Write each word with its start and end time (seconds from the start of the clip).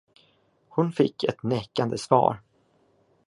Hon 0.69 0.91
fick 0.91 1.23
ett 1.23 1.43
nekande 1.43 1.97
svar. 1.97 2.41